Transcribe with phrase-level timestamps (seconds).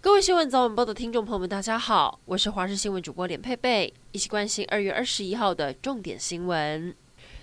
[0.00, 6.94] 各位新闻早晚报的听众朋友们，大家好，我是华视新闻主播连佩佩，一起关心二月二十一号的重点新闻。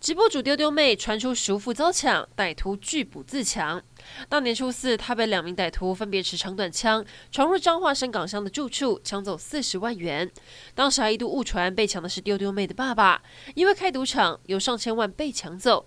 [0.00, 3.82] 直播主丢丢妹传出叔父遭抢，歹徒拒捕自强。
[4.30, 10.30] 大年初四，他被两名歹徒分别持长短枪闯入彰化伸港乡的住处，抢走四十万元。
[10.74, 13.20] 当时还一度误传被抢的是丢丢妹的爸爸，
[13.56, 15.84] 因为开赌场有上千万被抢走。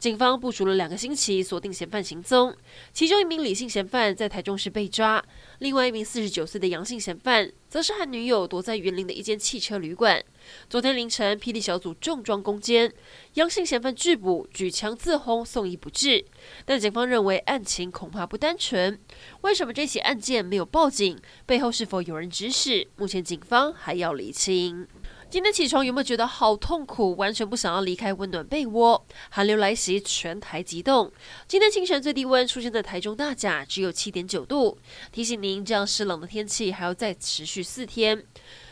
[0.00, 2.56] 警方部署了两个星期，锁定嫌犯行踪。
[2.90, 5.22] 其中一名李姓嫌犯在台中市被抓，
[5.58, 10.24] 另外一名四十九岁的杨姓嫌犯，则是和女友躲在员林的一间汽车旅馆。
[10.70, 12.90] 昨天凌晨，霹雳小组重装攻坚，
[13.34, 16.24] 杨姓嫌犯拒捕，举枪自轰，送医不治。
[16.64, 18.98] 但警方认为案情恐怕不单纯。
[19.42, 21.18] 为什么这起案件没有报警？
[21.44, 22.88] 背后是否有人指使？
[22.96, 24.88] 目前警方还要厘清。
[25.30, 27.14] 今天起床有没有觉得好痛苦？
[27.14, 29.06] 完全不想要离开温暖被窝。
[29.28, 31.12] 寒流来袭，全台急冻。
[31.46, 34.76] 今天清晨最低温出现在台中大甲，只有七点九度。
[35.12, 38.24] 提醒您，这样湿冷的天气还要再持续四天。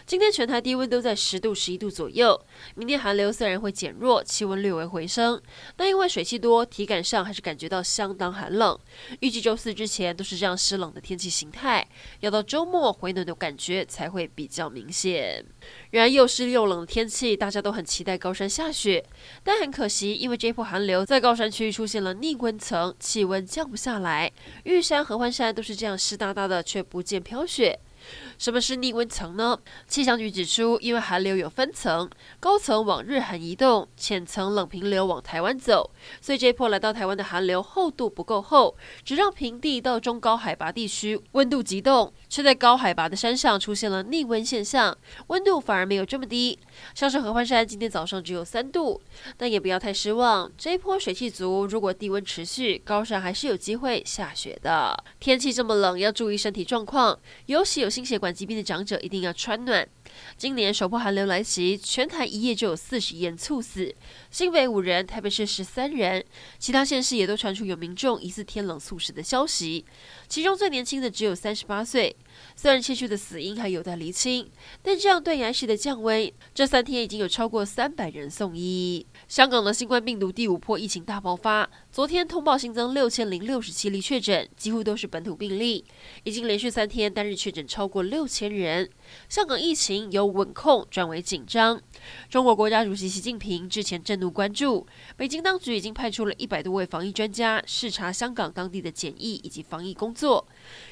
[0.09, 2.41] 今天全台低温都在十度、十一度左右。
[2.77, 5.39] 明天寒流虽然会减弱，气温略微回升，
[5.77, 8.79] 但因为水汽多，体感上还是感觉到相当寒冷。
[9.21, 11.87] 预计周四之前都是这样湿冷的天气形态，
[12.21, 15.45] 要到周末回暖的感觉才会比较明显。
[15.91, 19.05] 然而又湿又冷的天气，大家都很期待高山下雪，
[19.45, 24.33] 但很可惜，因为这波寒流在高山区域出现了逆温层，气温降不下来。
[24.65, 27.79] 玉山、合欢山都是这样湿哒哒的，却不见飘雪。
[28.39, 29.59] 什么是逆温层呢？
[29.87, 44.97] 气象局指出，因为寒流有分层，高层往日韩移动，浅层冷平流往台湾走，所以这一波来到台湾的寒流厚度不够厚，只让平地到中高海拔地区温度急冻，却在高海拔的山上出现了逆温现象，
[45.29, 46.59] 温度反而没有这么低。
[46.95, 49.01] 像是合欢山今天早上只有三度，
[49.37, 54.97] 但也不要太失望，这一波水汽足，如果低温持续，高山还是有机会下雪的。
[55.19, 59.89] 天气这么冷，要注意身体状况，尤其有心血管疾病的长者一定要穿暖。
[60.37, 63.95] 今年首波寒流来袭，全台一夜就有四十人猝死，
[64.31, 66.25] 新北五人，台北市十三人，
[66.59, 69.85] 其他县市也都传出有民众疑似天冷猝死的消息，
[70.29, 72.15] 其中最年轻的只有三十八岁。
[72.57, 74.51] 虽然确切的死因还有待厘清，
[74.83, 79.07] 但这样断崖式的降温，这三天已经有超过三百人送医。
[79.29, 85.85] 香港的新冠病毒第五波疫情大爆发，昨天通报新增六千零六十七例确诊，几乎都是本土病例，
[86.25, 88.91] 已经连续三天单日确诊超过六千人。
[89.29, 91.81] 香港疫情由稳控转为紧张。
[92.29, 94.85] 中国国家主席习近平之前震怒关注，
[95.17, 100.48] 北京当局已经派出了一百多位防疫专家视察香港当地的检疫以及防疫工作。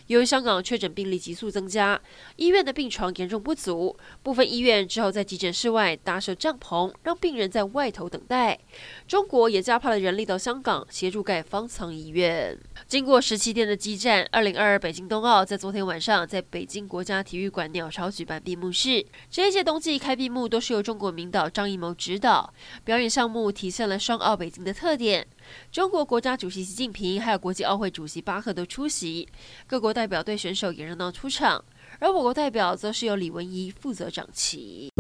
[0.06, 2.00] 由于香港确诊病例急速增加，
[2.37, 8.59] 医院的病床严重不足，部分医院只好在急诊室外搭设帐篷，让病人在外头等待。
[9.06, 12.59] 中国也加派了人力到香港协助盖方舱医院。
[12.87, 19.04] 经过十七天的激战，二零二二北京冬奥在昨天晚上在北京国家体育馆鸟巢举办闭幕式。
[19.31, 22.53] 这一届冬季开闭幕都是由中国名导张艺谋指导，
[22.84, 25.26] 表演项目体现了双奥北京的特点。
[25.70, 29.28] 中国国家主席习近平还有国际奥会主席巴赫都出席，
[29.66, 31.64] 各国代表队选手也热闹出场，
[31.98, 34.90] 而我国代表则是由李文怡负责掌旗。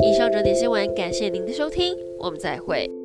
[0.00, 2.97] 以上整点新闻，感谢您的收听，我们再会。